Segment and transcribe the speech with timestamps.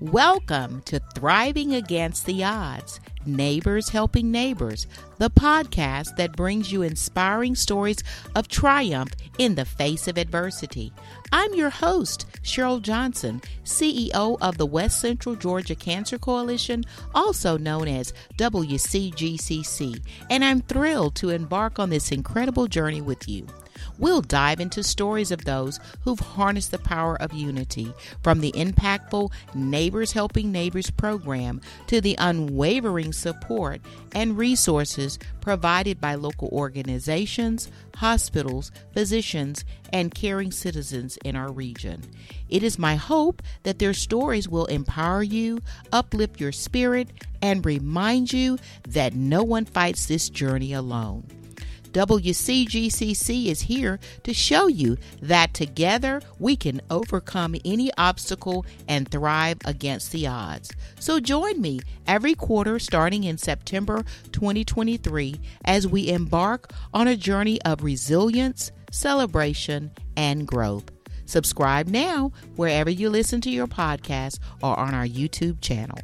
[0.00, 4.86] Welcome to Thriving Against the Odds Neighbors Helping Neighbors,
[5.18, 8.04] the podcast that brings you inspiring stories
[8.36, 10.92] of triumph in the face of adversity.
[11.32, 17.88] I'm your host, Cheryl Johnson, CEO of the West Central Georgia Cancer Coalition, also known
[17.88, 23.48] as WCGCC, and I'm thrilled to embark on this incredible journey with you.
[23.98, 27.92] We'll dive into stories of those who've harnessed the power of unity,
[28.22, 33.80] from the impactful Neighbors Helping Neighbors program to the unwavering support
[34.14, 42.02] and resources provided by local organizations, hospitals, physicians, and caring citizens in our region.
[42.48, 45.60] It is my hope that their stories will empower you,
[45.92, 47.08] uplift your spirit,
[47.42, 51.24] and remind you that no one fights this journey alone.
[51.92, 59.58] WCGCC is here to show you that together we can overcome any obstacle and thrive
[59.64, 60.70] against the odds.
[61.00, 67.60] So join me every quarter starting in September 2023 as we embark on a journey
[67.62, 70.90] of resilience, celebration, and growth.
[71.26, 75.98] Subscribe now wherever you listen to your podcast or on our YouTube channel.